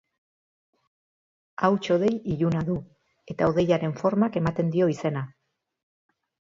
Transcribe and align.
Hauts-hodei 1.67 2.09
iluna 2.37 2.65
du, 2.71 2.79
eta 3.35 3.53
hodeiaren 3.53 3.97
formak 4.03 4.43
ematen 4.45 4.77
dio 4.77 4.93
izena. 4.99 5.29